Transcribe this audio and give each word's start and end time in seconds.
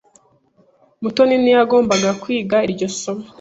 Mutoni 1.01 1.35
ntiyagombaga 1.41 2.09
kwiga 2.21 2.57
iryo 2.67 2.87
somo. 2.99 3.25